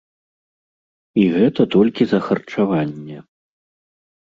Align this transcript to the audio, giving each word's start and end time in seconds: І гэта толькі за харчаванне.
І 1.25 1.25
гэта 1.35 1.61
толькі 1.77 2.03
за 2.15 2.19
харчаванне. 2.29 3.17